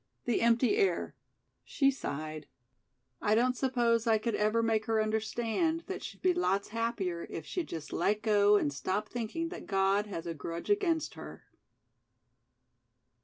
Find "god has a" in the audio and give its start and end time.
9.67-10.33